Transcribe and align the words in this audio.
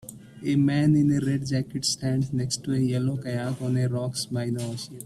a 0.43 0.55
man 0.55 0.95
in 0.95 1.11
a 1.15 1.23
red 1.23 1.45
jacket 1.45 1.85
stands 1.85 2.33
next 2.33 2.57
to 2.63 2.73
a 2.73 2.79
yellow 2.93 3.17
kayak 3.23 3.61
on 3.61 3.75
rocks 3.95 4.25
by 4.35 4.45
the 4.55 4.59
ocean. 4.71 4.97